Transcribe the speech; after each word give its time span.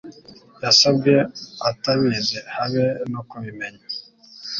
Yasabwe 0.63 1.13
atabizi 1.69 2.37
habe 2.55 2.83
no 3.11 3.21
kubimenya 3.29 3.83